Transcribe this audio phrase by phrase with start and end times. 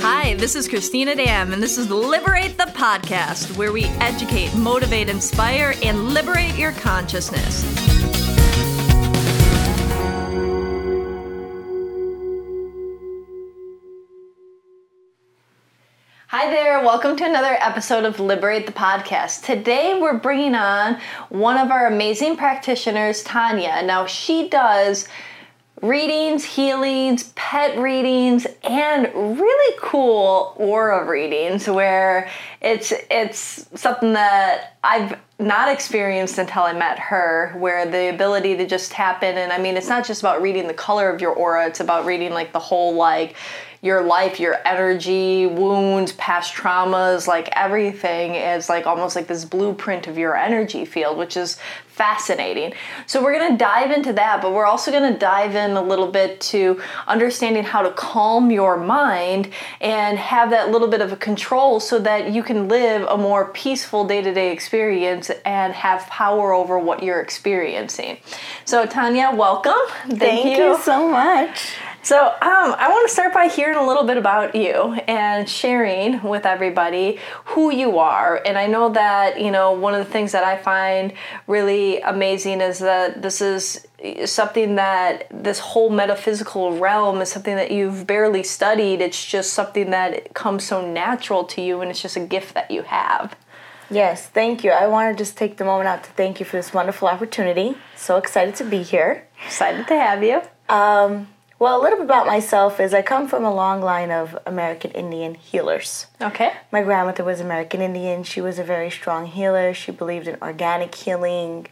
[0.00, 5.08] Hi, this is Cristina Dam, and this is Liberate the Podcast, where we educate, motivate,
[5.08, 7.64] inspire, and liberate your consciousness.
[16.28, 19.42] Hi there, welcome to another episode of Liberate the Podcast.
[19.42, 23.82] Today we're bringing on one of our amazing practitioners, Tanya.
[23.82, 25.08] Now, she does
[25.82, 32.28] readings, healings, pet readings, and really cool aura readings where
[32.60, 38.66] it's it's something that I've not experienced until I met her, where the ability to
[38.66, 41.32] just tap in and I mean it's not just about reading the color of your
[41.32, 43.36] aura, it's about reading like the whole like
[43.80, 50.06] your life, your energy, wounds, past traumas, like everything is like almost like this blueprint
[50.06, 52.72] of your energy field, which is fascinating.
[53.06, 55.82] So we're going to dive into that, but we're also going to dive in a
[55.82, 59.50] little bit to understanding how to calm your mind
[59.80, 63.46] and have that little bit of a control so that you can live a more
[63.46, 68.18] peaceful day-to-day experience and have power over what you're experiencing.
[68.64, 69.74] So Tanya, welcome.
[70.06, 70.64] Thank, Thank you.
[70.64, 71.72] you so much.
[72.02, 76.22] So, um, I want to start by hearing a little bit about you and sharing
[76.22, 78.40] with everybody who you are.
[78.46, 81.12] And I know that, you know, one of the things that I find
[81.46, 83.86] really amazing is that this is
[84.26, 89.00] something that this whole metaphysical realm is something that you've barely studied.
[89.00, 92.70] It's just something that comes so natural to you, and it's just a gift that
[92.70, 93.34] you have.
[93.90, 94.70] Yes, thank you.
[94.70, 97.76] I want to just take the moment out to thank you for this wonderful opportunity.
[97.96, 99.26] So excited to be here.
[99.46, 100.42] Excited to have you.
[100.68, 101.28] Um,
[101.58, 104.92] well, a little bit about myself is I come from a long line of American
[104.92, 106.06] Indian healers.
[106.20, 106.52] Okay.
[106.70, 108.22] My grandmother was American Indian.
[108.22, 109.74] She was a very strong healer.
[109.74, 111.66] She believed in organic healing,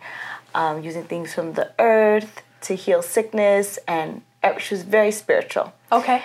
[0.54, 4.22] um, using things from the earth to heal sickness, and
[4.58, 5.72] she was very spiritual.
[5.92, 6.22] Okay.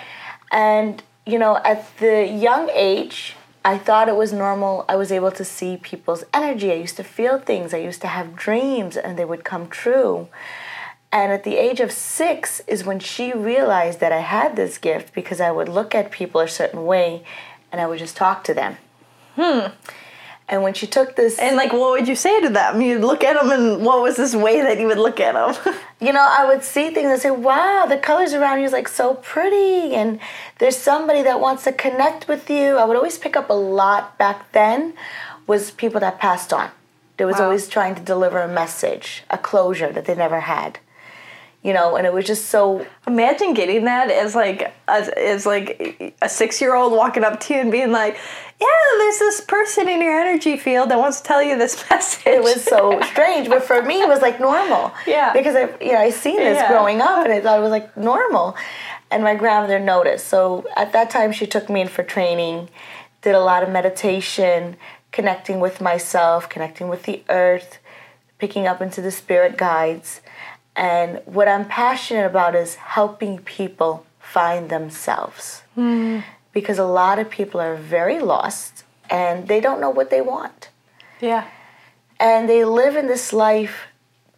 [0.50, 4.84] And, you know, at the young age, I thought it was normal.
[4.88, 6.72] I was able to see people's energy.
[6.72, 7.72] I used to feel things.
[7.72, 10.28] I used to have dreams, and they would come true.
[11.12, 15.14] And at the age of six is when she realized that I had this gift
[15.14, 17.22] because I would look at people a certain way
[17.70, 18.78] and I would just talk to them.
[19.36, 19.72] Hmm.
[20.48, 21.38] And when she took this.
[21.38, 22.80] And, like, what would you say to them?
[22.80, 25.74] You'd look at them, and what was this way that you would look at them?
[26.00, 28.88] you know, I would see things and say, wow, the colors around you is like
[28.88, 29.94] so pretty.
[29.94, 30.18] And
[30.58, 32.76] there's somebody that wants to connect with you.
[32.76, 34.92] I would always pick up a lot back then,
[35.46, 36.70] was people that passed on.
[37.16, 37.44] They was wow.
[37.44, 40.80] always trying to deliver a message, a closure that they never had
[41.62, 46.14] you know and it was just so imagine getting that as like as, as like
[46.20, 48.14] a six year old walking up to you and being like
[48.60, 48.66] yeah
[48.98, 52.26] there's this person in your energy field that wants to tell you this message.
[52.26, 54.92] It was so strange but for me it was like normal.
[55.06, 55.32] Yeah.
[55.32, 56.68] Because i you know i seen this yeah.
[56.68, 58.56] growing up and i thought it was like normal.
[59.10, 60.28] And my grandmother noticed.
[60.28, 62.68] So at that time she took me in for training
[63.20, 64.76] did a lot of meditation
[65.12, 67.78] connecting with myself connecting with the earth
[68.38, 70.20] picking up into the spirit guides
[70.74, 75.62] and what I'm passionate about is helping people find themselves.
[75.76, 76.24] Mm.
[76.52, 80.70] Because a lot of people are very lost and they don't know what they want.
[81.20, 81.48] Yeah.
[82.18, 83.88] And they live in this life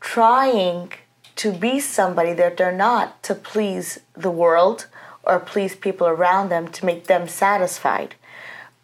[0.00, 0.92] trying
[1.36, 4.86] to be somebody that they're not to please the world
[5.22, 8.14] or please people around them to make them satisfied.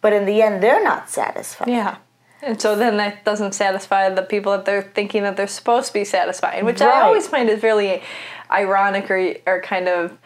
[0.01, 1.69] But in the end, they're not satisfied.
[1.69, 1.97] Yeah.
[2.41, 5.93] And so then that doesn't satisfy the people that they're thinking that they're supposed to
[5.93, 6.95] be satisfying, which right.
[6.95, 8.01] I always find is really
[8.49, 10.17] ironic or, or kind of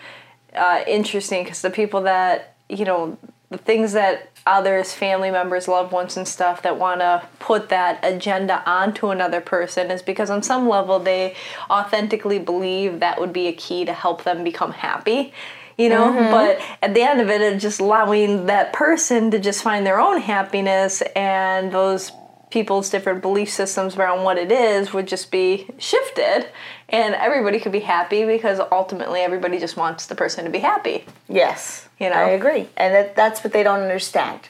[0.53, 3.17] uh, interesting because the people that, you know,
[3.49, 7.99] the things that others, family members, loved ones, and stuff that want to put that
[8.03, 11.35] agenda onto another person is because on some level they
[11.69, 15.33] authentically believe that would be a key to help them become happy
[15.77, 16.07] you know?
[16.07, 16.31] Mm-hmm.
[16.31, 19.99] but at the end of it it's just allowing that person to just find their
[19.99, 22.11] own happiness and those
[22.49, 26.47] people's different belief systems around what it is would just be shifted
[26.89, 31.05] and everybody could be happy because ultimately everybody just wants the person to be happy.
[31.27, 31.89] Yes.
[31.99, 32.15] You know?
[32.15, 32.69] I agree.
[32.77, 34.49] And that, that's what they don't understand.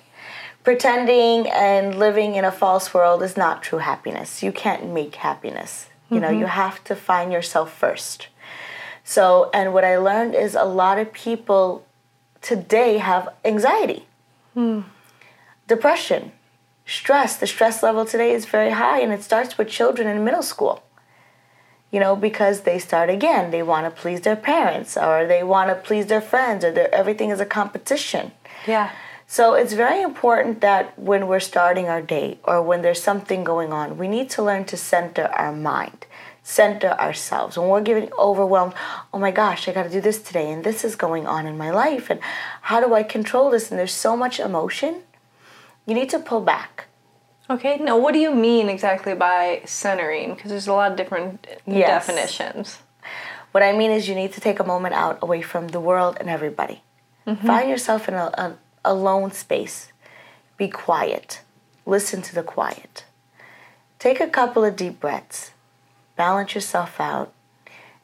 [0.63, 4.43] Pretending and living in a false world is not true happiness.
[4.43, 5.87] You can't make happiness.
[6.09, 6.31] You mm-hmm.
[6.31, 8.27] know you have to find yourself first
[9.07, 11.85] so, and what I learned is a lot of people
[12.41, 14.07] today have anxiety,
[14.55, 14.81] hmm.
[15.67, 16.31] depression,
[16.87, 17.37] stress.
[17.37, 20.81] The stress level today is very high, and it starts with children in middle school.
[21.91, 25.69] You know, because they start again, they want to please their parents, or they want
[25.69, 28.31] to please their friends, or everything is a competition.
[28.65, 28.89] Yeah.
[29.27, 33.71] So it's very important that when we're starting our day or when there's something going
[33.71, 36.05] on, we need to learn to center our mind
[36.47, 38.73] center ourselves, when we're getting overwhelmed,
[39.11, 41.57] oh my gosh, I got to do this today, and this is going on in
[41.57, 42.19] my life, and
[42.61, 43.71] how do I control this?
[43.71, 45.01] And there's so much emotion,
[45.87, 46.85] you need to pull back.
[47.49, 50.35] Okay, now what do you mean exactly by centering?
[50.35, 52.05] Because there's a lot of different yes.
[52.05, 52.77] definitions.
[53.51, 56.17] What I mean is, you need to take a moment out away from the world
[56.19, 56.83] and everybody.
[57.25, 57.47] Mm-hmm.
[57.47, 59.91] Find yourself in a, a, a lone space.
[60.57, 61.41] Be quiet.
[61.87, 63.05] Listen to the quiet.
[63.97, 65.51] Take a couple of deep breaths.
[66.15, 67.33] Balance yourself out.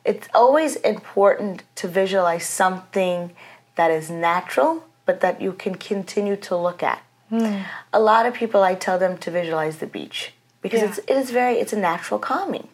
[0.04, 3.32] It's always important to visualize something
[3.76, 7.04] that is natural, but that you can continue to look at.
[7.32, 7.64] Mm.
[7.94, 10.90] A lot of people, I tell them to visualize the beach because yeah.
[10.90, 12.70] it's it is very it's a natural calming,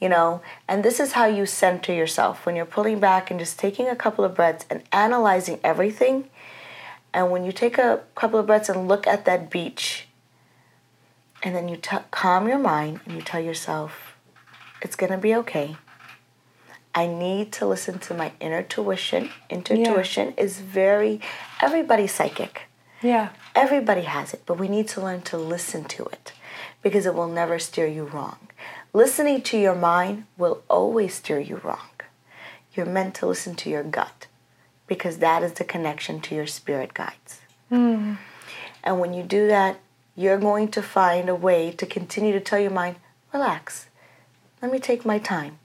[0.00, 0.42] you know.
[0.68, 3.96] And this is how you center yourself when you're pulling back and just taking a
[3.96, 6.28] couple of breaths and analyzing everything.
[7.12, 10.06] And when you take a couple of breaths and look at that beach,
[11.42, 14.09] and then you t- calm your mind and you tell yourself,
[14.82, 15.76] it's gonna be okay.
[16.94, 19.30] I need to listen to my inner tuition.
[19.48, 20.42] Intuition yeah.
[20.42, 21.20] is very
[21.60, 22.62] everybody's psychic.
[23.02, 23.30] Yeah.
[23.54, 26.32] Everybody has it, but we need to learn to listen to it
[26.82, 28.48] because it will never steer you wrong.
[28.92, 31.90] Listening to your mind will always steer you wrong.
[32.74, 34.26] You're meant to listen to your gut
[34.86, 37.40] because that is the connection to your spirit guides.
[37.70, 38.18] Mm.
[38.82, 39.78] And when you do that,
[40.16, 42.96] you're going to find a way to continue to tell your mind,
[43.32, 43.86] relax.
[44.62, 45.58] Let me take my time.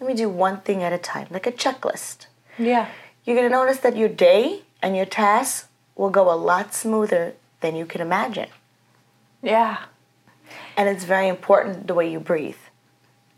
[0.00, 2.26] Let me do one thing at a time, like a checklist.
[2.58, 2.88] Yeah.
[3.24, 7.34] You're going to notice that your day and your tasks will go a lot smoother
[7.60, 8.48] than you can imagine.
[9.42, 9.78] Yeah.
[10.76, 12.56] And it's very important the way you breathe.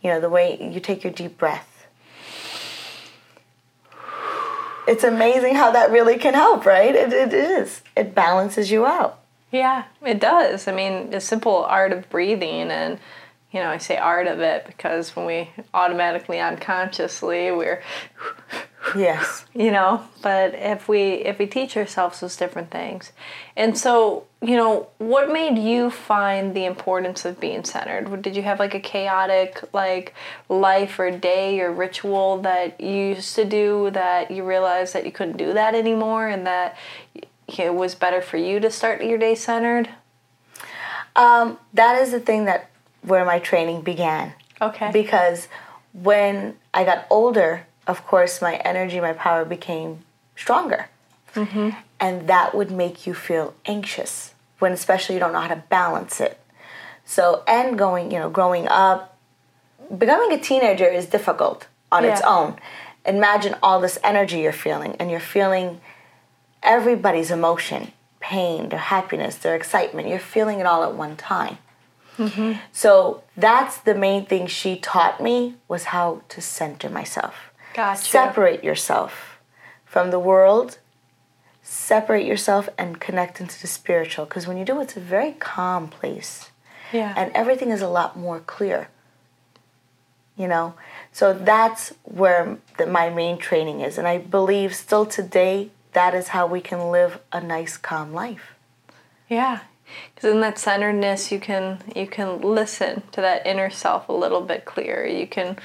[0.03, 1.87] You know, the way you take your deep breath.
[4.87, 6.95] It's amazing how that really can help, right?
[6.95, 7.83] It, it is.
[7.97, 9.21] It balances you out.
[9.53, 10.69] Yeah, it does.
[10.69, 12.99] I mean, the simple art of breathing and
[13.53, 17.83] you know, I say art of it because when we automatically unconsciously we're
[18.97, 19.45] yes.
[19.55, 23.13] you know but if we if we teach ourselves those different things.
[23.57, 28.23] And so you know what made you find the importance of being centered?
[28.23, 30.15] Did you have like a chaotic like
[30.49, 35.13] life or day or ritual that you used to do that you realized that you
[35.13, 36.77] couldn't do that anymore and that
[37.49, 39.89] it was better for you to start your day centered?
[41.17, 42.70] Um, that is the thing that
[43.03, 45.49] where my training began okay because
[45.93, 50.05] when i got older of course, my energy, my power became
[50.37, 50.89] stronger.
[51.35, 51.71] Mm-hmm.
[51.99, 56.21] And that would make you feel anxious when, especially, you don't know how to balance
[56.21, 56.39] it.
[57.05, 59.17] So, and going, you know, growing up,
[59.97, 62.13] becoming a teenager is difficult on yeah.
[62.13, 62.57] its own.
[63.05, 65.81] Imagine all this energy you're feeling, and you're feeling
[66.63, 70.07] everybody's emotion pain, their happiness, their excitement.
[70.07, 71.57] You're feeling it all at one time.
[72.21, 72.61] Mm-hmm.
[72.71, 77.35] So that's the main thing she taught me was how to center myself.
[77.73, 78.03] Gotcha.
[78.03, 79.39] Separate yourself
[79.87, 80.79] from the world.
[81.63, 84.27] Separate yourself and connect into the spiritual.
[84.27, 86.51] Because when you do, it's a very calm place.
[86.93, 87.15] Yeah.
[87.17, 88.89] And everything is a lot more clear.
[90.37, 90.75] You know?
[91.13, 93.97] So that's where the, my main training is.
[93.97, 98.55] And I believe still today, that is how we can live a nice, calm life.
[99.29, 99.61] Yeah.
[100.15, 104.41] Because in that centeredness, you can you can listen to that inner self a little
[104.41, 105.07] bit clearer.
[105.07, 105.57] You can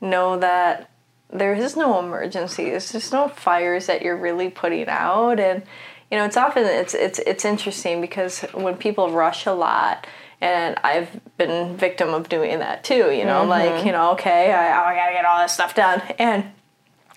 [0.00, 0.90] know that
[1.30, 2.70] there is no emergency.
[2.70, 5.62] There's just no fires that you're really putting out, and
[6.10, 10.06] you know it's often it's it's it's interesting because when people rush a lot,
[10.40, 13.10] and I've been victim of doing that too.
[13.10, 13.50] You know, mm-hmm.
[13.50, 16.44] like you know, okay, I, oh, I gotta get all this stuff done, and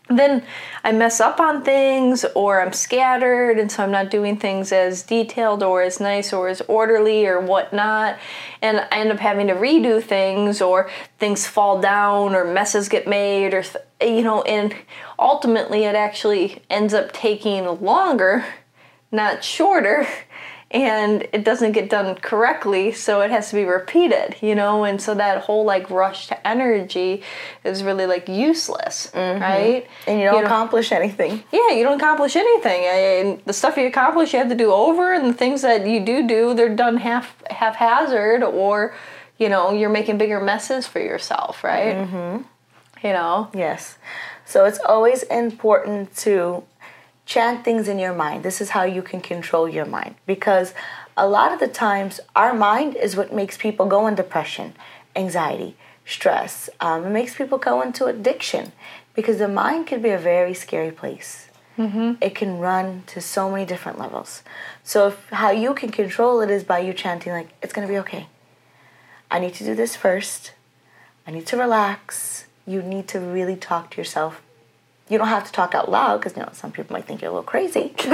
[0.09, 0.43] then
[0.83, 5.03] I mess up on things or I'm scattered and so I'm not doing things as
[5.03, 8.17] detailed or as nice or as orderly or whatnot.
[8.61, 13.07] And I end up having to redo things or things fall down or messes get
[13.07, 13.63] made or,
[14.01, 14.75] you know, and
[15.19, 18.45] ultimately it actually ends up taking longer,
[19.11, 20.07] not shorter
[20.69, 24.83] and it doesn't get done correctly so it has to be repeated you know?
[24.83, 27.23] And so that whole like rush to energy
[27.63, 29.41] is really like useless mm-hmm.
[29.41, 29.87] right?
[30.07, 31.43] And you don't, you accomplish anything.
[31.51, 32.83] Yeah you don't accomplish anything.
[32.85, 36.03] And the stuff you accomplish you have to do over and the things that you
[36.03, 38.93] do do they're done half haphazard or
[39.37, 41.95] you know you're making bigger messes for yourself right?
[41.95, 43.07] Mm-hmm.
[43.07, 43.49] you know?
[43.53, 43.97] Yes.
[44.45, 46.63] So it's always important to
[47.27, 48.41] chant things in your mind.
[48.41, 50.73] This is how you can control your mind because
[51.15, 54.73] a lot of the times our mind is what makes people go in depression,
[55.15, 56.69] anxiety, stress.
[56.79, 58.71] Um, it makes people go into addiction
[59.13, 61.49] because the mind can be a very scary place.
[61.77, 62.13] Mm-hmm.
[62.21, 64.41] It can run to so many different levels.
[64.83, 67.91] So, if, how you can control it is by you chanting, like, it's going to
[67.91, 68.27] be okay.
[69.29, 70.53] I need to do this first.
[71.27, 72.45] I need to relax.
[72.65, 74.41] You need to really talk to yourself.
[75.09, 77.31] You don't have to talk out loud because you know some people might think you're
[77.31, 77.93] a little crazy.
[77.99, 78.09] so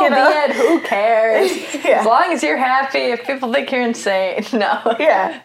[0.00, 0.28] You know?
[0.30, 0.56] be it.
[0.56, 1.50] Who cares?
[1.84, 2.00] Yeah.
[2.00, 2.98] As long as you're happy.
[2.98, 4.96] If people think you're insane, no.
[4.98, 5.40] yeah.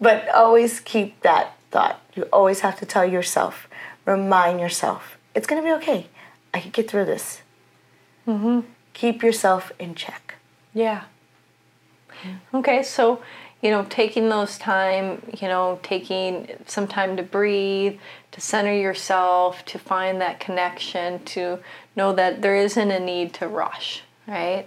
[0.00, 2.00] But always keep that thought.
[2.14, 3.68] You always have to tell yourself,
[4.04, 6.06] remind yourself, it's going to be okay.
[6.52, 7.42] I can get through this.
[8.28, 8.60] Mm-hmm.
[8.92, 10.34] Keep yourself in check.
[10.72, 11.04] Yeah.
[12.52, 13.22] Okay, so
[13.64, 17.98] you know, taking those time, you know, taking some time to breathe,
[18.34, 21.60] to center yourself, to find that connection, to
[21.94, 24.66] know that there isn't a need to rush, right?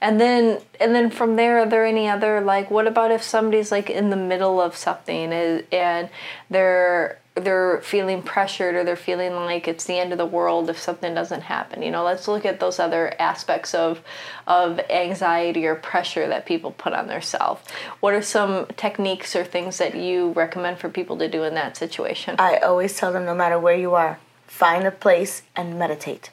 [0.00, 3.70] And then and then from there are there any other like what about if somebody's
[3.70, 6.10] like in the middle of something and and
[6.50, 10.78] they're they're feeling pressured or they're feeling like it's the end of the world if
[10.78, 11.82] something doesn't happen.
[11.82, 14.00] You know, let's look at those other aspects of
[14.46, 17.60] of anxiety or pressure that people put on themselves.
[18.00, 21.76] What are some techniques or things that you recommend for people to do in that
[21.76, 22.36] situation?
[22.38, 26.30] I always tell them no matter where you are, find a place and meditate.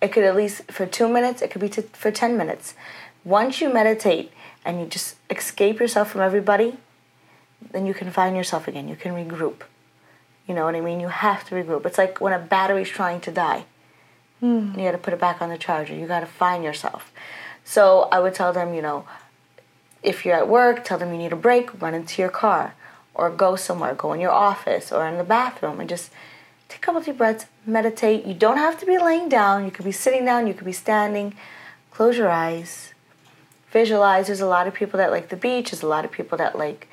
[0.00, 2.74] It could at least for two minutes, it could be to, for 10 minutes.
[3.24, 4.32] Once you meditate
[4.64, 6.78] and you just escape yourself from everybody,
[7.72, 8.88] then you can find yourself again.
[8.88, 9.62] You can regroup.
[10.50, 10.98] You know what I mean?
[10.98, 11.86] You have to regroup.
[11.86, 13.66] It's like when a battery's trying to die.
[14.40, 14.72] Hmm.
[14.76, 15.94] You got to put it back on the charger.
[15.94, 17.12] You got to find yourself.
[17.62, 19.04] So I would tell them, you know,
[20.02, 22.74] if you're at work, tell them you need a break, run into your car,
[23.14, 26.10] or go somewhere, go in your office or in the bathroom and just
[26.68, 28.26] take a couple deep breaths, meditate.
[28.26, 29.64] You don't have to be laying down.
[29.64, 31.32] You could be sitting down, you could be standing.
[31.92, 32.92] Close your eyes.
[33.70, 34.26] Visualize.
[34.26, 35.70] There's a lot of people that like the beach.
[35.70, 36.88] There's a lot of people that like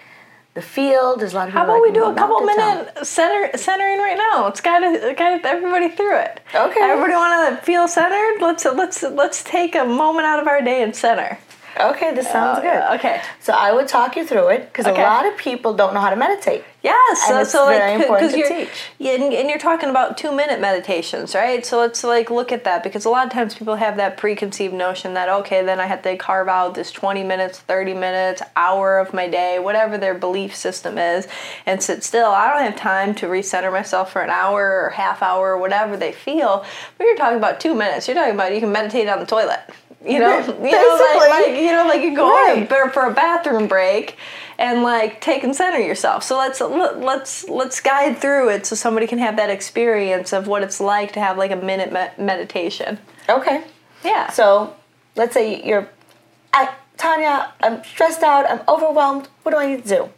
[0.57, 1.19] the field.
[1.19, 4.45] There's a lot of How about we do a couple minute center centering right now?
[4.45, 6.41] Let's guide, guide everybody through it.
[6.53, 6.81] Okay.
[6.81, 8.41] Everybody want to feel centered?
[8.41, 11.37] Let's let's let's take a moment out of our day and center.
[11.79, 12.67] Okay, this sounds Oh, good.
[12.67, 13.21] yeah, okay.
[13.39, 15.01] So I would talk you through it because Okay.
[15.01, 16.63] a lot of people don't know how to meditate.
[16.83, 18.69] Yes, And so, it's so like very important to teach.
[18.97, 21.65] Yeah, and, and you're talking about two minute meditations, right?
[21.65, 24.73] So let's like look at that because a lot of times people have that preconceived
[24.73, 28.99] notion that okay, then I have to carve out this 20 minutes, 30 minutes, hour
[28.99, 31.27] of my day, whatever their belief system is,
[31.65, 32.29] and sit still.
[32.31, 35.97] I don't have time to recenter myself for an hour or half hour or whatever
[35.97, 36.63] they feel.
[36.97, 38.07] But you're talking about two minutes.
[38.07, 39.59] You're talking about you can meditate on the toilet.
[40.05, 43.05] You know, you know, like, like you know, like you go on a for- for
[43.05, 44.15] a bathroom break
[44.59, 46.23] and like take and center yourself.
[46.23, 50.63] So let's let's let's guide through it so somebody can have that experience of what
[50.63, 52.99] it's like to have like a minute me- meditation.
[53.29, 53.63] Okay.
[54.03, 54.29] Yeah.
[54.29, 54.75] So
[55.15, 55.89] let's say you're,
[56.53, 59.27] I, Tanya, I'm stressed out, I'm overwhelmed.
[59.43, 60.09] What do I need to do?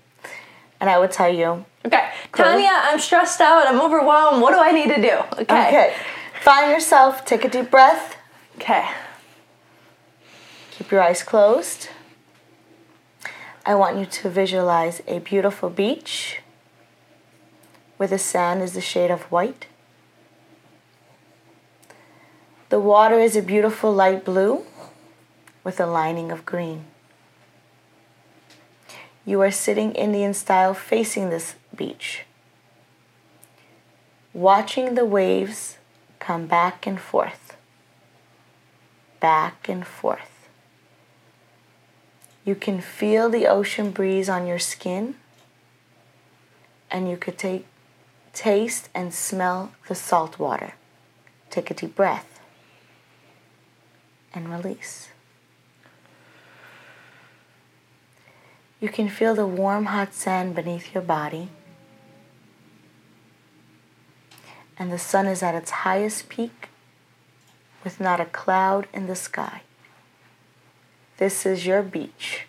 [0.81, 3.67] And I would tell you, okay, Tanya, I'm stressed out.
[3.67, 4.41] I'm overwhelmed.
[4.41, 5.41] What do I need to do?
[5.41, 5.67] Okay.
[5.67, 5.95] okay,
[6.41, 8.15] find yourself, take a deep breath,
[8.57, 8.85] Okay.
[10.91, 11.89] Your eyes closed.
[13.65, 16.41] I want you to visualize a beautiful beach
[17.97, 19.67] where the sand is the shade of white.
[22.69, 24.63] The water is a beautiful light blue
[25.63, 26.85] with a lining of green.
[29.25, 32.23] You are sitting Indian style facing this beach,
[34.33, 35.77] watching the waves
[36.19, 37.57] come back and forth,
[39.19, 40.28] back and forth.
[42.49, 45.13] You can feel the ocean breeze on your skin,
[46.89, 47.67] and you could take,
[48.33, 50.73] taste and smell the salt water.
[51.51, 52.41] Take a deep breath
[54.33, 55.09] and release.
[58.79, 61.49] You can feel the warm, hot sand beneath your body,
[64.75, 66.69] and the sun is at its highest peak
[67.83, 69.61] with not a cloud in the sky.
[71.19, 72.47] This is your beach.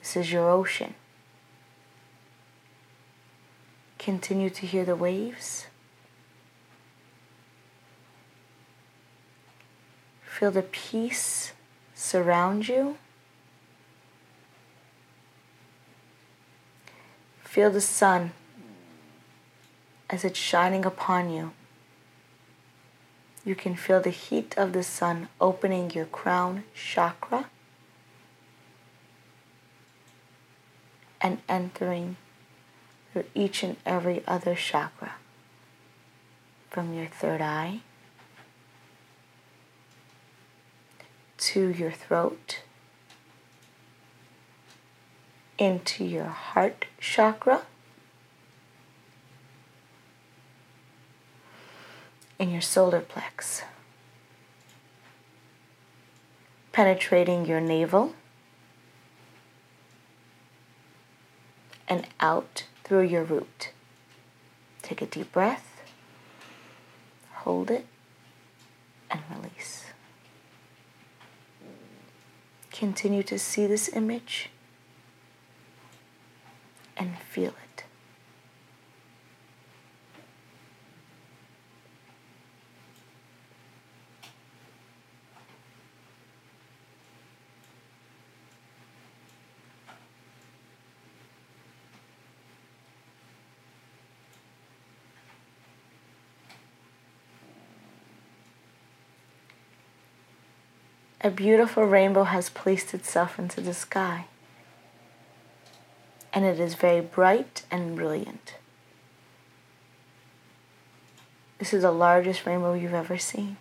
[0.00, 0.94] This is your ocean.
[4.00, 5.68] Continue to hear the waves.
[10.22, 11.52] Feel the peace
[11.94, 12.98] surround you.
[17.44, 18.32] Feel the sun
[20.10, 21.52] as it's shining upon you.
[23.46, 27.48] You can feel the heat of the sun opening your crown chakra
[31.20, 32.16] and entering
[33.12, 35.12] through each and every other chakra
[36.70, 37.82] from your third eye
[41.38, 42.62] to your throat
[45.56, 47.62] into your heart chakra
[52.38, 53.62] in your solar plex,
[56.72, 58.14] penetrating your navel
[61.88, 63.70] and out through your root.
[64.82, 65.82] Take a deep breath,
[67.32, 67.86] hold it,
[69.10, 69.86] and release.
[72.70, 74.50] Continue to see this image
[76.96, 77.65] and feel it.
[101.26, 104.26] A beautiful rainbow has placed itself into the sky,
[106.32, 108.54] and it is very bright and brilliant.
[111.58, 113.56] This is the largest rainbow you've ever seen.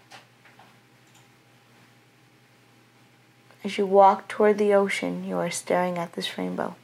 [3.64, 6.76] As you walk toward the ocean, you are staring at this rainbow.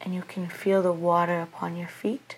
[0.00, 2.36] And you can feel the water upon your feet.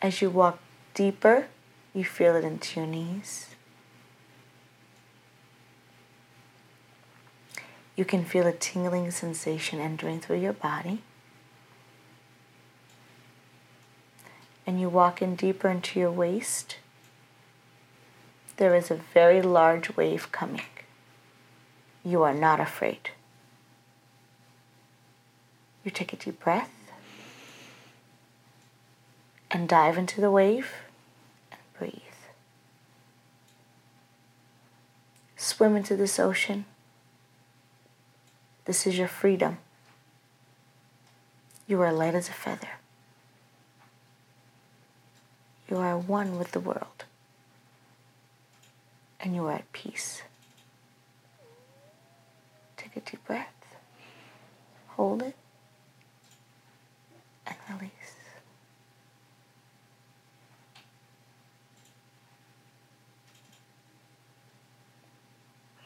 [0.00, 0.60] As you walk
[0.98, 1.46] deeper,
[1.94, 3.46] you feel it into your knees.
[7.94, 11.02] You can feel a tingling sensation entering through your body.
[14.66, 16.78] And you walk in deeper into your waist.
[18.56, 20.62] There is a very large wave coming.
[22.04, 23.10] You are not afraid.
[25.84, 26.74] You take a deep breath
[29.48, 30.72] and dive into the wave
[31.78, 31.92] breathe.
[35.36, 36.64] Swim into this ocean.
[38.64, 39.58] This is your freedom.
[41.66, 42.68] You are light as a feather.
[45.70, 47.04] You are one with the world.
[49.20, 50.22] And you are at peace.
[52.76, 53.54] Take a deep breath.
[54.88, 55.36] Hold it.
[57.46, 57.97] And release.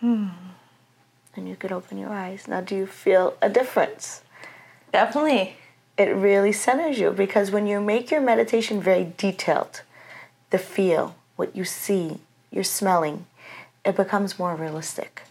[0.02, 0.28] Hmm.
[1.36, 2.48] And you could open your eyes.
[2.48, 4.22] Now, do you feel a difference?
[4.92, 5.56] Definitely.
[5.96, 9.82] It really centers you because when you make your meditation very detailed,
[10.50, 12.18] the feel, what you see,
[12.50, 13.26] you're smelling,
[13.84, 15.22] it becomes more realistic.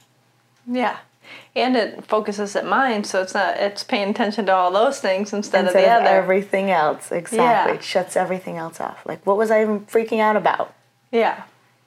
[0.65, 0.99] Yeah.
[1.53, 5.33] And it focuses at mind, so it's not it's paying attention to all those things
[5.33, 6.15] instead, instead of the of other.
[6.15, 7.73] Everything else, exactly.
[7.73, 7.75] Yeah.
[7.75, 9.05] It shuts everything else off.
[9.05, 10.73] Like what was I even freaking out about?
[11.11, 11.43] Yeah,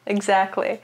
[0.06, 0.80] exactly.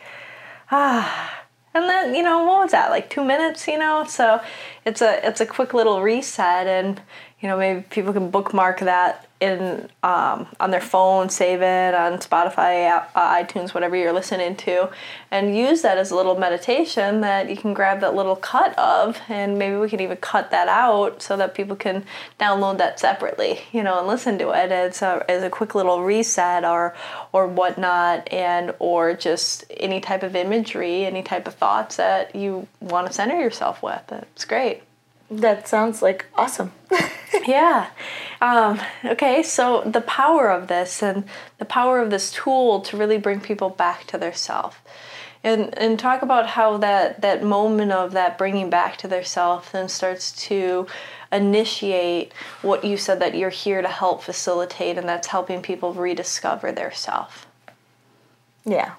[0.71, 1.40] Ah.
[1.73, 2.91] And then, you know, what was that?
[2.91, 4.05] Like 2 minutes, you know?
[4.05, 4.41] So
[4.85, 7.01] it's a it's a quick little reset and
[7.41, 12.19] you know, maybe people can bookmark that in um, on their phone, save it on
[12.19, 14.91] Spotify, uh, iTunes, whatever you're listening to,
[15.31, 19.19] and use that as a little meditation that you can grab that little cut of,
[19.31, 22.05] and maybe we can even cut that out so that people can
[22.39, 26.03] download that separately, you know, and listen to it as a, as a quick little
[26.03, 26.95] reset or
[27.33, 32.69] or whatnot, and or just any type of imagery, any type of thoughts that you
[32.81, 34.03] want to center yourself with.
[34.13, 34.83] It's great.
[35.31, 36.73] That sounds like awesome.
[37.47, 37.91] yeah.
[38.41, 41.25] Um, okay, so the power of this and
[41.59, 44.83] the power of this tool to really bring people back to their self.
[45.43, 49.73] And, and talk about how that, that moment of that bringing back to their self
[49.73, 50.87] then starts to
[51.33, 56.73] initiate what you said that you're here to help facilitate, and that's helping people rediscover
[56.73, 57.47] their self.
[58.65, 58.95] Yeah.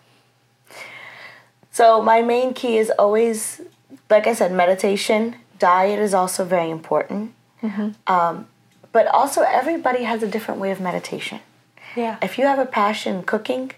[1.72, 3.62] So, my main key is always,
[4.10, 5.36] like I said, meditation.
[5.62, 7.36] Diet is also very important.
[7.62, 7.90] Mm-hmm.
[8.12, 8.48] Um,
[8.92, 11.40] but also, everybody has a different way of meditation.
[11.96, 12.18] Yeah.
[12.20, 13.72] If you have a passion in cooking,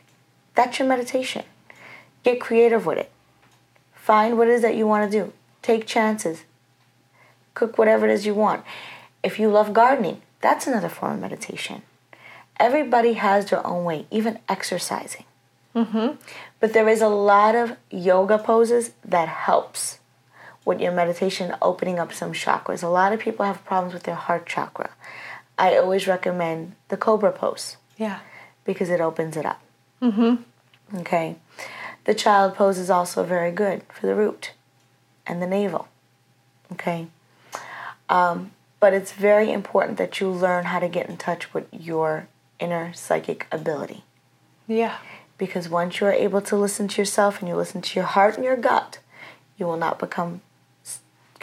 [0.55, 1.43] that's your meditation.
[2.23, 3.11] Get creative with it.
[3.93, 5.33] Find what it is that you want to do.
[5.61, 6.45] Take chances.
[7.53, 8.63] Cook whatever it is you want.
[9.21, 11.81] If you love gardening, that's another form of meditation.
[12.61, 15.25] Everybody has their own way, even exercising.
[15.75, 16.15] Mm-hmm.
[16.61, 19.99] But there is a lot of yoga poses that helps
[20.65, 22.83] with your meditation opening up some chakras.
[22.83, 24.91] A lot of people have problems with their heart chakra.
[25.57, 27.77] I always recommend the cobra pose.
[27.97, 28.19] Yeah.
[28.65, 29.61] Because it opens it up.
[30.01, 30.97] Mm-hmm.
[30.99, 31.35] Okay.
[32.05, 34.51] The child pose is also very good for the root
[35.25, 35.87] and the navel.
[36.71, 37.07] Okay.
[38.09, 42.27] Um, but it's very important that you learn how to get in touch with your
[42.59, 44.03] inner psychic ability.
[44.67, 44.97] Yeah.
[45.37, 48.45] Because once you're able to listen to yourself and you listen to your heart and
[48.45, 48.99] your gut,
[49.57, 50.41] you will not become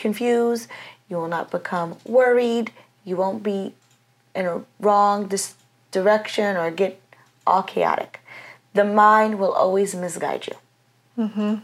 [0.00, 0.68] confused,
[1.08, 2.72] you will not become worried,
[3.04, 3.74] you won't be
[4.34, 5.54] in a wrong dis-
[5.90, 7.00] direction or get
[7.46, 8.20] all chaotic.
[8.74, 10.56] The mind will always misguide you.
[11.24, 11.54] Mm-hmm.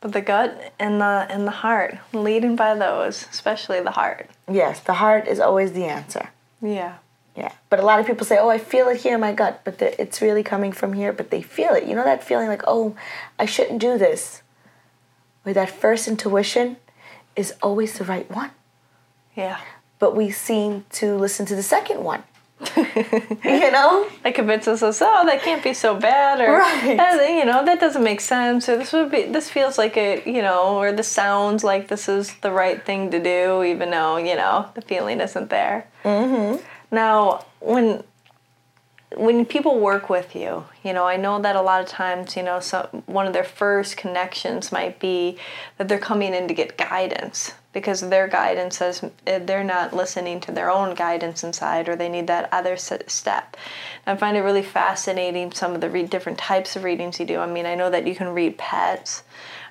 [0.00, 4.30] But the gut and the and the heart, leading by those, especially the heart.
[4.50, 6.30] Yes, the heart is always the answer.
[6.62, 6.98] Yeah.
[7.36, 7.52] Yeah.
[7.68, 9.78] But a lot of people say, "Oh, I feel it here in my gut," but
[9.78, 11.12] the, it's really coming from here.
[11.12, 11.84] But they feel it.
[11.84, 12.96] You know that feeling like, "Oh,
[13.38, 14.42] I shouldn't do this,"
[15.48, 16.76] or that first intuition
[17.34, 18.50] is always the right one.
[19.34, 19.58] Yeah.
[19.98, 22.22] But we seem to listen to the second one.
[22.76, 24.08] you know?
[24.24, 27.38] That convinces us, oh, that can't be so bad, or Right.
[27.38, 30.42] You know, that doesn't make sense, or this would be, this feels like a, you
[30.42, 34.34] know, or this sounds like this is the right thing to do, even though you
[34.34, 35.86] know the feeling isn't there.
[36.04, 36.62] Mm-hmm.
[36.90, 38.02] Now, when
[39.16, 42.42] when people work with you, you know, I know that a lot of times, you
[42.42, 42.60] know,
[43.06, 45.38] one of their first connections might be
[45.78, 50.40] that they're coming in to get guidance because their guidance says eh, they're not listening
[50.40, 53.56] to their own guidance inside, or they need that other step.
[54.06, 57.38] I find it really fascinating some of the re- different types of readings you do.
[57.38, 59.22] I mean, I know that you can read pets.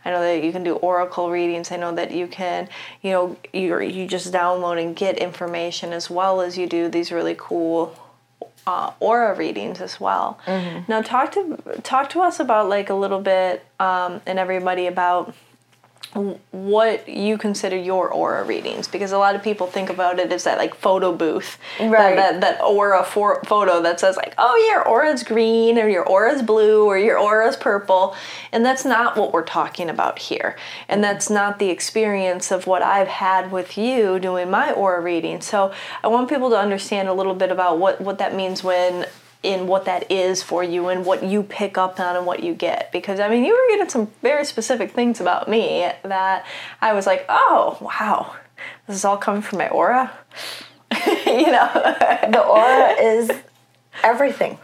[0.03, 1.71] I know that you can do oracle readings.
[1.71, 2.69] I know that you can,
[3.01, 7.11] you know, you you just download and get information as well as you do these
[7.11, 7.95] really cool
[8.65, 10.39] uh, aura readings as well.
[10.87, 15.33] Now, talk to talk to us about like a little bit, um, and everybody about
[16.51, 20.43] what you consider your aura readings because a lot of people think about it as
[20.45, 21.57] that like photo booth.
[21.79, 22.15] That- Right.
[22.15, 26.41] that, that aura for, photo that says like oh your aura's green or your aura's
[26.41, 28.15] blue or your aura's purple
[28.51, 30.55] and that's not what we're talking about here.
[30.87, 35.41] And that's not the experience of what i've had with you doing my aura reading.
[35.41, 35.71] So
[36.03, 39.05] i want people to understand a little bit about what what that means when
[39.43, 42.53] in what that is for you and what you pick up on and what you
[42.53, 42.91] get.
[42.91, 46.45] Because I mean, you were getting some very specific things about me that
[46.81, 48.35] I was like, oh, wow,
[48.87, 50.11] this is all coming from my aura.
[51.25, 51.69] you know?
[52.31, 53.31] The aura is
[54.03, 54.57] everything.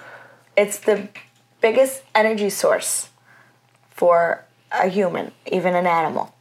[0.58, 1.08] It's the
[1.62, 3.10] biggest energy source
[3.92, 6.34] for a human, even an animal.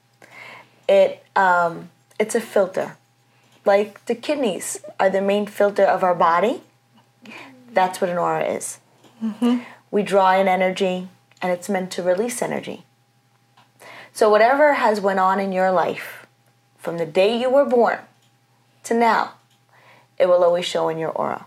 [0.88, 2.96] It um, it's a filter.
[3.64, 6.62] Like the kidneys are the main filter of our body.
[7.74, 8.80] That's what an aura is.
[9.22, 9.60] Mm-hmm.
[9.90, 11.08] We draw in energy,
[11.40, 12.84] and it's meant to release energy.
[14.12, 16.26] So whatever has went on in your life,
[16.76, 17.98] from the day you were born
[18.84, 19.34] to now,
[20.18, 21.46] it will always show in your aura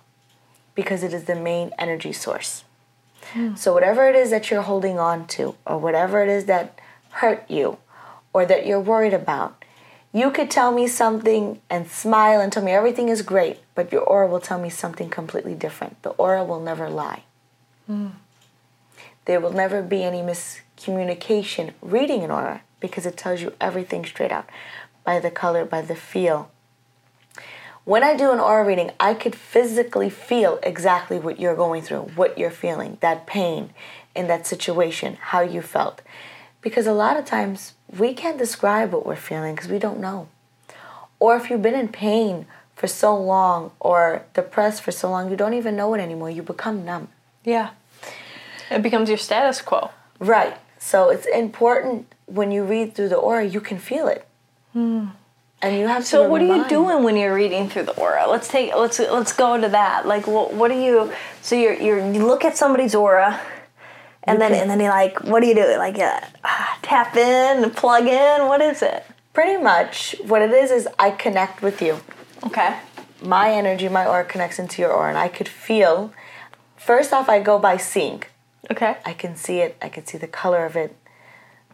[0.74, 2.64] because it is the main energy source.
[3.34, 3.56] Hmm.
[3.56, 6.78] So, whatever it is that you're holding on to, or whatever it is that
[7.10, 7.78] hurt you,
[8.34, 9.64] or that you're worried about,
[10.14, 14.02] you could tell me something and smile and tell me everything is great, but your
[14.02, 16.02] aura will tell me something completely different.
[16.02, 17.24] The aura will never lie.
[17.86, 18.08] Hmm.
[19.26, 24.32] There will never be any miscommunication reading an aura because it tells you everything straight
[24.32, 24.50] out
[25.04, 26.50] by the color, by the feel,
[27.86, 32.10] when I do an aura reading, I could physically feel exactly what you're going through,
[32.16, 33.76] what you're feeling, that pain
[34.16, 36.02] in that situation, how you felt.
[36.62, 40.30] Because a lot of times we can't describe what we're feeling because we don't know.
[41.20, 45.38] Or if you've been in pain for so long or depressed for so long, you
[45.38, 46.30] don't even know it anymore.
[46.30, 47.08] You become numb.
[47.44, 47.72] yeah.
[48.72, 49.92] It becomes your status quo.
[50.20, 50.58] Right.
[50.80, 54.28] So it's important when you read through the aura, you can feel it.
[55.62, 58.28] And you have to So what are you doing when you're reading through the aura?
[58.30, 60.06] Let's take let's let's go to that.
[60.06, 61.12] Like what what do you
[61.42, 63.40] so you're you're you look at somebody's aura
[64.24, 65.78] and then and then you like what do you do?
[65.78, 68.48] Like uh, ah, tap in plug in?
[68.48, 69.06] What is it?
[69.34, 72.00] Pretty much what it is is I connect with you.
[72.46, 72.78] Okay.
[73.22, 76.14] my energy, my aura connects into your aura, and I could feel.
[76.78, 78.24] First off, I go by seeing.
[78.72, 78.98] Okay.
[79.06, 79.76] I can see it.
[79.82, 80.96] I can see the color of it,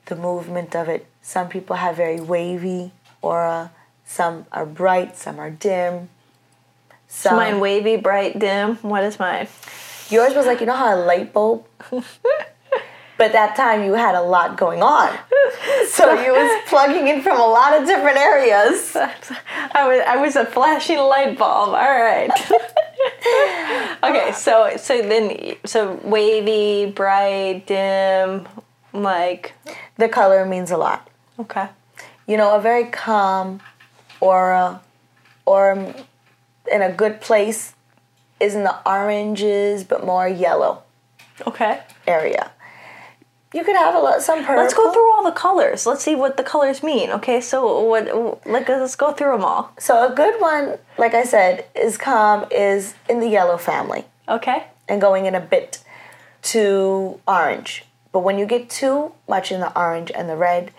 [0.06, 1.06] the movement of it.
[1.22, 3.72] Some people have very wavy aura.
[4.06, 5.18] Some are bright.
[5.18, 6.10] Some are dim.
[7.08, 8.76] So Some, mine wavy, bright, dim.
[8.78, 9.48] What is mine?
[10.10, 11.66] yours was like you know how a light bulb.
[13.22, 15.10] but that time you had a lot going on,
[15.90, 18.96] so you was plugging in from a lot of different areas.
[18.96, 21.70] I was I was a flashing light bulb.
[21.70, 22.32] All right.
[24.04, 28.48] okay, so so then so wavy, bright, dim,
[28.92, 29.54] like
[29.98, 31.08] The color means a lot.
[31.40, 31.68] okay.
[32.26, 33.62] you know, a very calm
[34.20, 34.82] aura
[35.46, 35.94] or
[36.72, 37.76] in a good place
[38.40, 40.82] is in the oranges but more yellow
[41.46, 41.82] Okay.
[42.08, 42.50] area.
[43.54, 44.64] You could have a lot some purple.
[44.64, 45.86] Let's go through all the colors.
[45.86, 47.10] Let's see what the colors mean.
[47.12, 48.06] Okay, so what?
[48.46, 49.74] Like, let's go through them all.
[49.78, 54.64] So a good one, like I said, is calm is in the yellow family Okay.
[54.88, 55.84] and going in a bit
[56.44, 57.86] to orange.
[58.14, 60.72] But when you get too much in the orange and the red,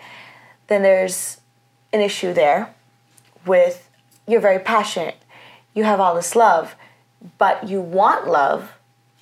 [0.67, 1.41] then there's
[1.91, 2.73] an issue there
[3.45, 3.87] with
[4.27, 5.17] you're very passionate.
[5.75, 6.75] You have all this love,
[7.37, 8.73] but you want love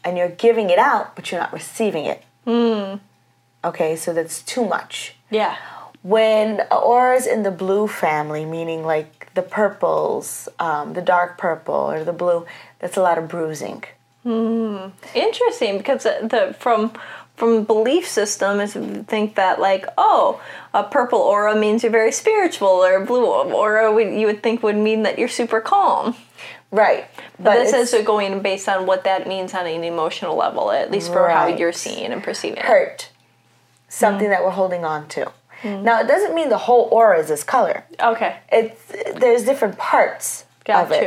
[0.04, 2.24] and you're giving it out, but you're not receiving it.
[2.46, 2.96] Hmm.
[3.64, 5.16] Okay, so that's too much.
[5.30, 5.56] Yeah.
[6.04, 11.76] When aura is in the blue family, meaning like the purples, um, the dark purple
[11.76, 12.46] or the blue,
[12.80, 13.84] that's a lot of bruising.
[14.24, 14.88] Hmm.
[15.14, 16.94] Interesting, because the from
[17.42, 18.74] from belief system is
[19.08, 20.40] think that like oh
[20.76, 24.62] a purple aura means you're very spiritual or a blue aura would, you would think
[24.62, 26.16] would mean that you're super calm
[26.70, 27.06] Right.
[27.40, 31.12] but, this is going based on what that means on an emotional level at least
[31.12, 33.10] for how you're seeing and perceiving it hurt,
[33.92, 34.32] something mm.
[34.32, 35.32] that we're holding on to.
[35.64, 35.84] Mm.
[35.84, 37.84] Now, it doesn't mean the whole aura is this color.
[38.00, 38.82] okay It's
[39.20, 41.04] there's different parts got of it.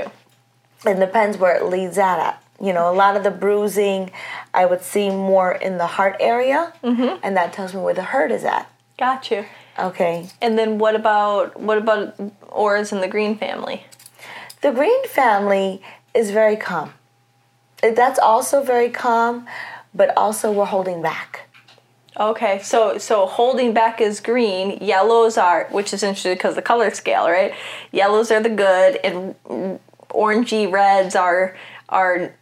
[0.85, 2.19] you It depends where it leads at.
[2.29, 2.37] at.
[2.61, 4.13] You know, a lot of the bruising
[4.53, 7.19] I would see more in the heart area, mm-hmm.
[7.25, 8.65] and that tells me where the hurt is at.
[8.97, 9.45] got you
[9.89, 10.29] Okay.
[10.41, 12.15] and then what about what about
[12.63, 13.79] auras in the green family
[14.61, 15.83] The green family
[16.21, 16.89] is very calm.
[17.83, 19.47] That's also very calm,
[19.93, 21.31] but also we're holding back.
[22.19, 24.79] Okay, so so holding back is green.
[24.81, 27.53] Yellows are, which is interesting because the color scale, right?
[27.93, 29.35] Yellows are the good, and
[30.11, 31.57] orangey reds are
[31.89, 32.33] are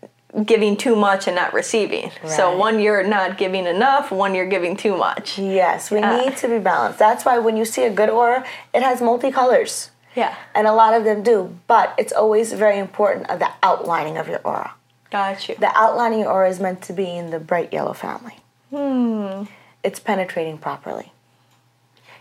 [0.45, 2.11] giving too much and not receiving.
[2.27, 5.39] So one you're not giving enough, one you're giving too much.
[5.39, 6.17] Yes, we Uh.
[6.25, 6.99] need to be balanced.
[6.99, 9.91] That's why when you see a good aura, it has multicolors.
[10.15, 14.19] Yeah, And a lot of them do, but it's always very important of the outlining
[14.19, 14.73] of your aura.
[15.11, 15.55] got you.
[15.59, 18.37] The outlining aura is meant to be in the bright yellow family.
[18.71, 19.45] Hmm.
[19.83, 21.13] It's penetrating properly.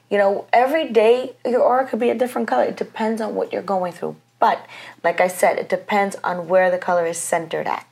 [0.10, 2.66] You know, every day your aura could be a different color.
[2.66, 4.18] It depends on what you're going through.
[4.40, 4.66] But
[5.04, 7.86] like I said, it depends on where the color is centered at.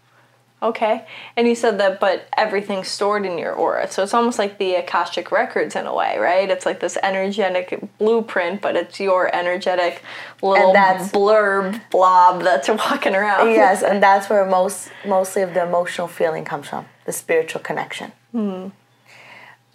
[0.62, 1.06] Okay,
[1.38, 4.76] and you said that, but everything's stored in your aura, so it's almost like the
[4.76, 6.50] akashic records in a way, right?
[6.50, 10.02] It's like this energetic blueprint, but it's your energetic
[10.42, 13.52] little blurb blob that's walking around.
[13.52, 18.12] yes, and that's where most mostly of the emotional feeling comes from, the spiritual connection.
[18.34, 18.68] Hmm.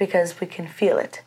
[0.04, 1.22] Because we can feel it.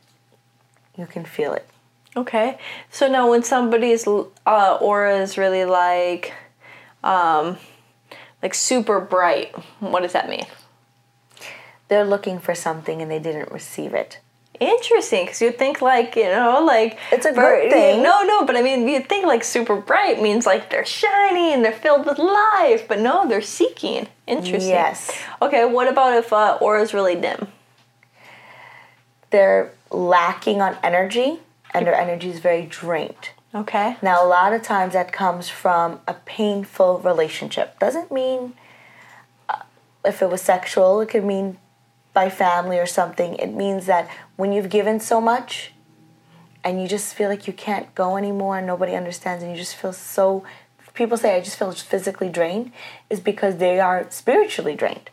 [0.97, 1.67] You can feel it.
[2.15, 2.57] Okay.
[2.91, 6.33] So now when somebody's uh, aura is really like
[7.03, 7.57] um
[8.43, 10.45] like super bright, what does that mean?
[11.87, 14.19] They're looking for something and they didn't receive it.
[14.59, 18.03] Interesting, because you think like you know, like It's a good thing.
[18.03, 21.63] No, no, but I mean, you think like super bright means like they're shiny and
[21.63, 24.07] they're filled with life, but no, they're seeking.
[24.25, 24.71] Interesting.
[24.71, 25.11] Yes.
[25.41, 25.63] Okay.
[25.65, 27.47] What about if uh, aura is really dim?
[29.29, 31.39] They're lacking on energy
[31.73, 33.29] and their energy is very drained.
[33.53, 33.97] Okay.
[34.01, 37.79] Now, a lot of times that comes from a painful relationship.
[37.79, 38.53] Doesn't mean
[39.49, 39.61] uh,
[40.05, 41.57] if it was sexual, it could mean
[42.13, 43.35] by family or something.
[43.35, 45.71] It means that when you've given so much
[46.63, 49.75] and you just feel like you can't go anymore and nobody understands and you just
[49.75, 50.43] feel so
[50.93, 52.71] people say I just feel physically drained
[53.09, 55.09] is because they are spiritually drained.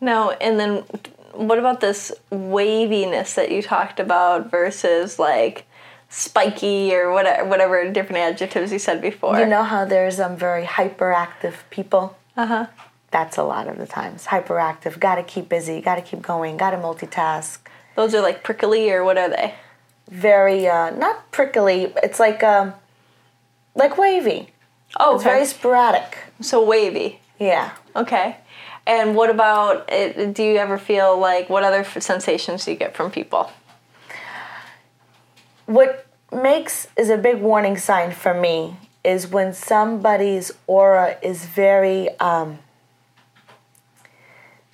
[0.00, 0.84] no and then
[1.34, 5.64] what about this waviness that you talked about versus like
[6.08, 9.38] spiky or whatever, whatever different adjectives you said before?
[9.38, 12.16] You know how there's um very hyperactive people?
[12.36, 12.66] Uh huh.
[13.10, 14.26] That's a lot of the times.
[14.26, 17.58] Hyperactive, gotta keep busy, gotta keep going, gotta multitask.
[17.96, 19.54] Those are like prickly or what are they?
[20.10, 22.74] Very uh not prickly, it's like um
[23.74, 24.48] like wavy.
[25.00, 26.18] Oh, It's very sporadic.
[26.40, 27.20] so wavy.
[27.38, 27.70] Yeah.
[27.96, 28.36] Okay.
[28.86, 33.10] And what about do you ever feel like what other sensations do you get from
[33.10, 33.50] people?
[35.66, 42.08] What makes is a big warning sign for me is when somebody's aura is very
[42.18, 42.58] um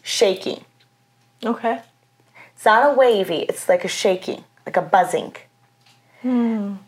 [0.02, 0.64] shaky.
[1.44, 1.82] Okay.
[2.54, 5.36] It's not a wavy, it's like a shaking, like a buzzing.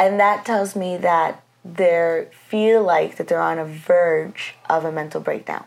[0.00, 4.90] And that tells me that they feel like that they're on a verge of a
[4.90, 5.64] mental breakdown.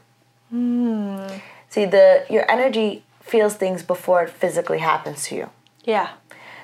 [0.54, 5.50] See, the your energy feels things before it physically happens to you.
[5.84, 6.10] Yeah.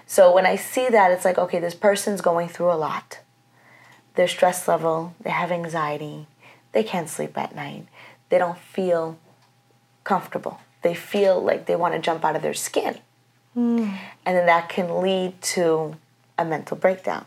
[0.05, 3.19] So when I see that, it's like, okay, this person's going through a lot.
[4.15, 6.27] Their stress level, they have anxiety,
[6.71, 7.87] they can't sleep at night,
[8.29, 9.17] they don't feel
[10.03, 10.59] comfortable.
[10.81, 12.99] They feel like they want to jump out of their skin.
[13.55, 15.95] And then that can lead to
[16.37, 17.25] a mental breakdown.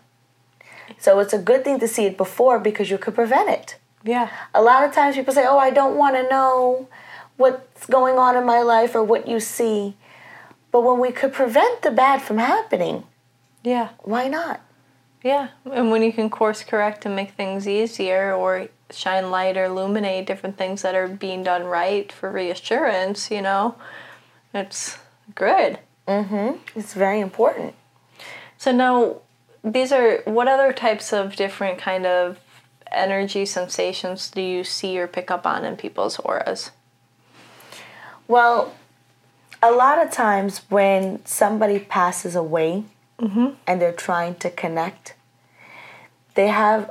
[0.99, 3.77] So it's a good thing to see it before because you could prevent it.
[4.05, 4.29] Yeah.
[4.55, 6.89] A lot of times people say, oh, I don't want to know
[7.37, 9.97] what's going on in my life or what you see.
[10.71, 13.05] But when we could prevent the bad from happening,
[13.63, 13.91] Yeah.
[14.03, 14.61] why not?
[15.23, 15.49] Yeah.
[15.71, 20.27] And when you can course correct and make things easier or shine light or illuminate
[20.27, 23.77] different things that are being done right for reassurance, you know,
[24.53, 24.99] it's
[25.35, 25.79] good.
[26.09, 26.59] Mhm.
[26.75, 27.75] It's very important.
[28.59, 29.17] So now
[29.63, 32.39] these are what other types of different kind of
[32.95, 36.71] energy sensations do you see or pick up on in people's auras?
[38.29, 38.75] Well,
[39.63, 42.85] a lot of times when somebody passes away
[43.67, 45.15] and they're trying to connect,
[46.35, 46.91] they have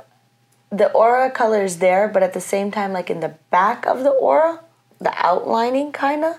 [0.70, 4.04] the aura color is there, but at the same time, like in the back of
[4.04, 4.60] the aura,
[4.98, 6.36] the outlining kind of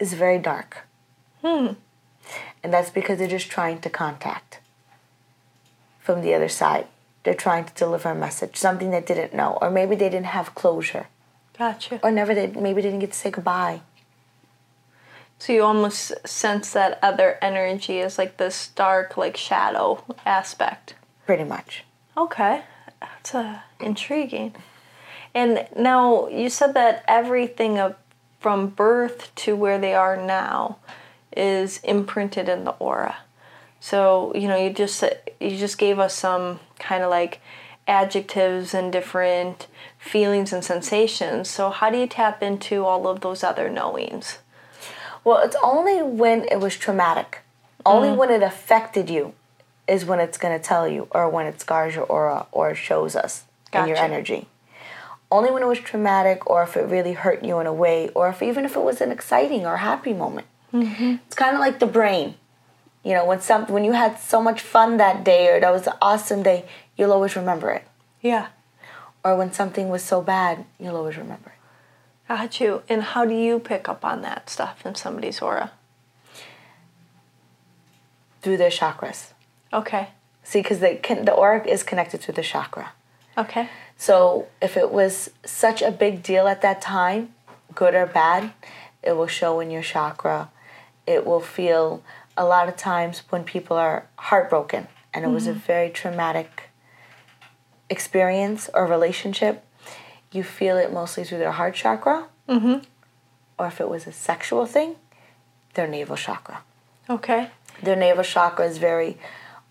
[0.00, 0.88] is very dark.
[1.42, 1.74] Hmm.
[2.62, 4.58] And that's because they're just trying to contact
[6.00, 6.86] from the other side.
[7.24, 10.54] They're trying to deliver a message, something they didn't know, or maybe they didn't have
[10.54, 11.06] closure,
[11.56, 12.00] Gotcha.
[12.02, 12.56] or never did.
[12.56, 13.80] Maybe they didn't get to say goodbye.
[15.38, 20.94] So you almost sense that other energy is like this dark, like shadow aspect.
[21.26, 21.84] Pretty much.
[22.16, 22.62] Okay,
[23.00, 24.54] that's uh, intriguing.
[25.34, 27.96] And now you said that everything of,
[28.38, 30.76] from birth to where they are now
[31.36, 33.16] is imprinted in the aura.
[33.80, 35.02] So you know, you just
[35.40, 37.40] you just gave us some kind of like
[37.86, 39.66] adjectives and different
[39.98, 41.48] feelings and sensations.
[41.48, 44.38] So how do you tap into all of those other knowings?
[45.24, 47.40] Well, it's only when it was traumatic,
[47.86, 48.16] only mm.
[48.16, 49.34] when it affected you,
[49.86, 53.14] is when it's going to tell you, or when it scars your aura or shows
[53.14, 54.48] us in your energy.
[55.30, 58.28] Only when it was traumatic, or if it really hurt you in a way, or
[58.28, 60.46] if even if it was an exciting or happy moment.
[60.72, 61.16] Mm-hmm.
[61.26, 62.34] It's kind of like the brain.
[63.02, 65.86] You know, when some when you had so much fun that day, or that was
[65.86, 66.64] an awesome day,
[66.96, 67.84] you'll always remember it.
[68.20, 68.48] Yeah.
[69.24, 72.28] Or when something was so bad, you'll always remember it.
[72.28, 72.82] Got you.
[72.88, 75.72] And how do you pick up on that stuff in somebody's aura?
[78.40, 79.32] Through their chakras.
[79.72, 80.08] Okay.
[80.44, 82.92] See, because the the aura is connected to the chakra.
[83.36, 83.68] Okay.
[83.96, 87.34] So if it was such a big deal at that time,
[87.74, 88.52] good or bad,
[89.02, 90.50] it will show in your chakra.
[91.06, 92.02] It will feel
[92.36, 96.70] a lot of times when people are heartbroken and it was a very traumatic
[97.90, 99.64] experience or relationship,
[100.30, 102.26] you feel it mostly through their heart chakra.
[102.48, 102.78] Mm-hmm.
[103.58, 104.96] Or if it was a sexual thing,
[105.74, 106.62] their navel chakra.
[107.08, 107.50] Okay.
[107.82, 109.18] Their navel chakra is very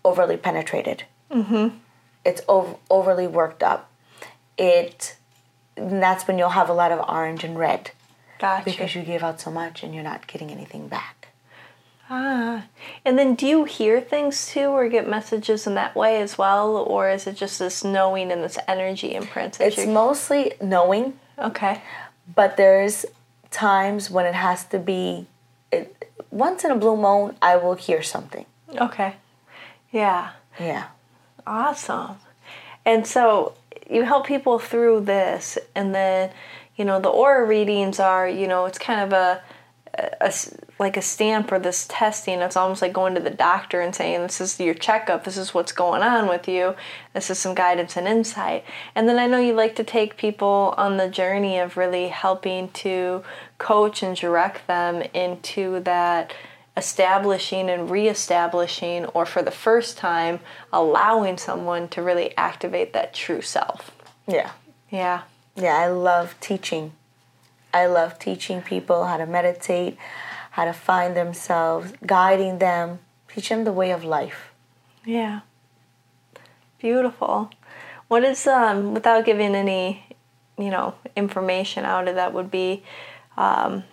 [0.04, 1.04] overly penetrated.
[1.30, 1.76] Mm-hmm.
[2.24, 3.90] It's ov- overly worked up.
[4.56, 5.16] It
[5.74, 7.90] that's when you'll have a lot of orange and red
[8.38, 8.64] Gotcha.
[8.64, 11.21] because you gave out so much and you're not getting anything back.
[12.12, 12.64] Ah.
[13.04, 16.76] And then do you hear things too or get messages in that way as well?
[16.76, 19.60] Or is it just this knowing and this energy imprint?
[19.60, 21.80] It's you're- mostly knowing, okay.
[22.34, 23.04] but there's
[23.50, 25.26] times when it has to be.
[25.70, 25.84] It,
[26.30, 28.46] once in a blue moon, I will hear something.
[28.88, 29.14] Okay.
[29.90, 30.30] Yeah.
[30.58, 30.86] Yeah.
[31.46, 32.16] Awesome.
[32.84, 33.54] And so
[33.90, 36.30] you help people through this, and then,
[36.76, 39.42] you know, the aura readings are, you know, it's kind of a,
[40.20, 42.40] a s- like a stamp or this testing.
[42.40, 45.24] It's almost like going to the doctor and saying, "This is your checkup.
[45.24, 46.74] This is what's going on with you.
[47.14, 48.64] This is some guidance and insight."
[48.94, 52.68] And then I know you like to take people on the journey of really helping
[52.70, 53.22] to
[53.58, 56.34] coach and direct them into that
[56.76, 60.40] establishing and reestablishing, or for the first time,
[60.72, 63.90] allowing someone to really activate that true self.
[64.26, 64.50] Yeah.
[64.90, 65.22] Yeah.
[65.54, 66.92] Yeah, I love teaching.
[67.74, 69.96] I love teaching people how to meditate,
[70.52, 74.52] how to find themselves, guiding them, teach them the way of life.
[75.04, 75.40] Yeah.
[76.78, 77.50] Beautiful.
[78.08, 80.04] What is um without giving any,
[80.58, 82.82] you know, information out of that would be
[83.36, 83.84] um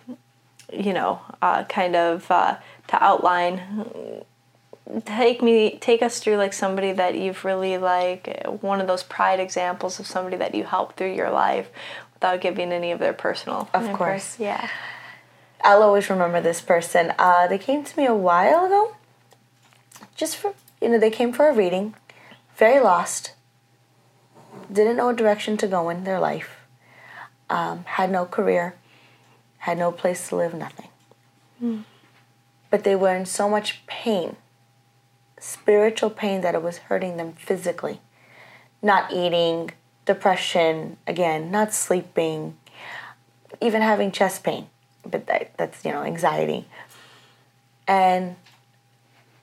[0.72, 2.56] you know, uh, kind of uh,
[2.88, 4.22] to outline
[5.04, 9.40] take me take us through like somebody that you've really like one of those pride
[9.40, 11.68] examples of somebody that you helped through your life
[12.14, 14.38] without giving any of their personal Of course.
[14.38, 14.68] yeah
[15.62, 17.12] I'll always remember this person.
[17.18, 18.96] Uh, they came to me a while ago.
[20.16, 21.94] Just for, you know, they came for a reading,
[22.56, 23.32] very lost,
[24.72, 26.56] didn't know a direction to go in their life,
[27.48, 28.74] um, had no career,
[29.58, 30.88] had no place to live, nothing.
[32.70, 34.36] But they were in so much pain,
[35.38, 38.00] spiritual pain, that it was hurting them physically.
[38.82, 39.70] Not eating,
[40.04, 42.56] depression, again, not sleeping,
[43.60, 44.68] even having chest pain
[45.04, 46.66] but that, that's you know anxiety.
[47.86, 48.36] And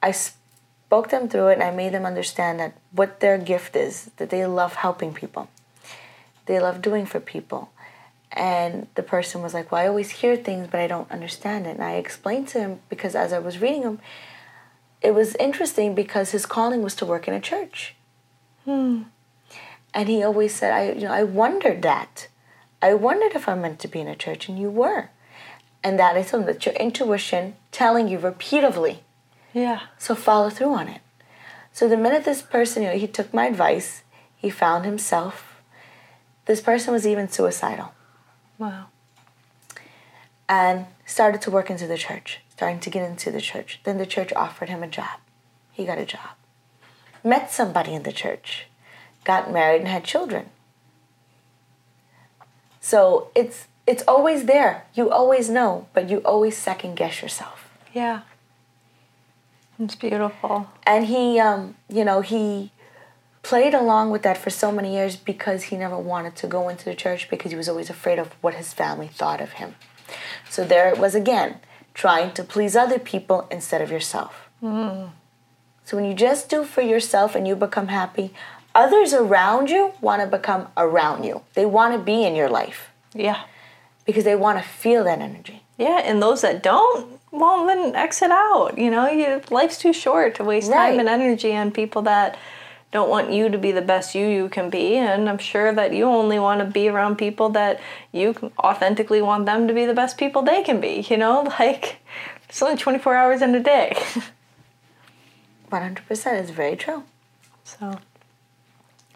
[0.02, 4.10] i spoke them through it and i made them understand that what their gift is
[4.17, 5.50] that they love helping people.
[6.46, 7.71] They love doing for people.
[8.31, 11.71] And the person was like well i always hear things but i don't understand it.
[11.71, 14.00] And i explained to him because as i was reading him
[15.02, 17.96] it was interesting because his calling was to work in a church.
[18.65, 19.04] Hmm.
[19.94, 22.27] And he always said i you know i wondered that.
[22.81, 25.10] I wondered if i'm meant to be in a church and you were
[25.84, 29.04] and that is something that your intuition telling you repeatedly.
[29.54, 31.02] yeah So follow through on it.
[31.71, 34.04] So the minute this person, you know, he took my advice,
[34.36, 35.62] he found himself.
[36.46, 37.94] This person was even suicidal
[38.58, 38.86] wow
[40.50, 42.40] and started to work into the church.
[42.58, 43.80] starting to get into the church.
[43.84, 45.19] Then the church offered him a job.
[45.71, 46.32] He got a job.
[47.23, 48.65] Met somebody in the church,
[49.23, 50.50] got married and had children.
[52.80, 54.85] So it's it's always there.
[54.94, 57.69] You always know, but you always second guess yourself.
[57.94, 58.21] Yeah.
[59.79, 60.69] It's beautiful.
[60.85, 62.71] And he um, you know, he
[63.44, 66.85] played along with that for so many years because he never wanted to go into
[66.85, 69.75] the church because he was always afraid of what his family thought of him.
[70.50, 71.60] So there it was again,
[71.94, 74.50] trying to please other people instead of yourself.
[74.62, 75.12] Mm.
[75.85, 78.33] So when you just do for yourself and you become happy,
[78.75, 81.44] others around you want to become around you.
[81.54, 82.90] They want to be in your life.
[83.13, 83.44] Yeah.
[84.08, 85.62] Because they want to feel that energy.
[85.77, 88.79] Yeah, and those that don't, well, then exit out.
[88.79, 90.89] You know, you, life's too short to waste right.
[90.91, 92.39] time and energy on people that
[92.91, 95.93] don't want you to be the best you you can be and i'm sure that
[95.93, 97.79] you only want to be around people that
[98.12, 101.97] you authentically want them to be the best people they can be you know like
[102.47, 103.91] it's only 24 hours in a day
[105.71, 107.03] 100% is very true
[107.63, 107.99] so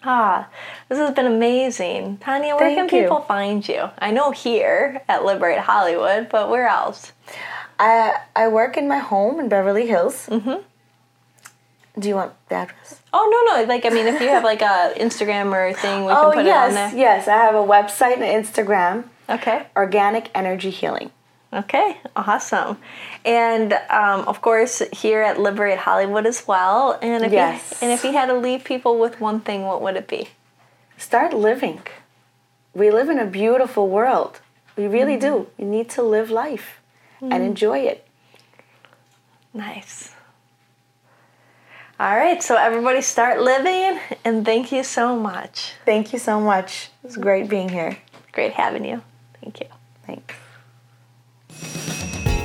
[0.04, 0.48] ah
[0.90, 3.04] this has been amazing tanya where Thank can you.
[3.04, 7.12] people find you i know here at liberate hollywood but where else
[7.80, 10.62] i i work in my home in beverly hills mm-hmm
[12.00, 13.02] do you want the address?
[13.12, 13.68] Oh no no!
[13.68, 16.46] Like I mean, if you have like a Instagram or thing, we oh, can put
[16.46, 17.00] yes, it on there.
[17.00, 17.28] yes.
[17.28, 19.04] I have a website and Instagram.
[19.30, 19.66] Okay.
[19.76, 21.12] Organic Energy Healing.
[21.54, 22.78] Okay, awesome.
[23.26, 26.98] And um, of course, here at Liberate Hollywood as well.
[27.02, 27.72] And if yes.
[27.72, 30.30] You, and if you had to leave people with one thing, what would it be?
[30.98, 31.82] Start living.
[32.74, 34.40] We live in a beautiful world.
[34.78, 35.44] We really mm-hmm.
[35.44, 35.48] do.
[35.58, 36.80] You need to live life
[37.22, 37.34] mm-hmm.
[37.34, 38.08] and enjoy it.
[39.54, 40.14] Nice.
[42.00, 45.74] All right, so everybody start living, and thank you so much.
[45.86, 46.90] Thank you so much.
[47.04, 47.98] It's great being here.
[48.32, 49.04] Great having you.
[49.40, 49.68] Thank you.
[50.08, 50.34] Thanks.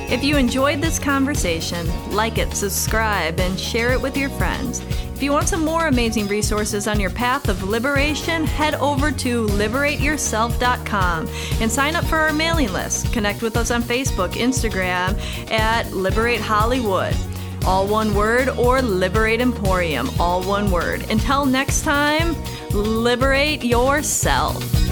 [0.09, 4.79] If you enjoyed this conversation, like it, subscribe, and share it with your friends.
[5.13, 9.47] If you want some more amazing resources on your path of liberation, head over to
[9.47, 11.27] liberateyourself.com
[11.59, 13.11] and sign up for our mailing list.
[13.11, 15.19] Connect with us on Facebook, Instagram
[15.51, 17.15] at Liberate Hollywood
[17.67, 21.01] all one word, or Liberate Emporium, all one word.
[21.11, 22.33] Until next time,
[22.71, 24.86] liberate yourself.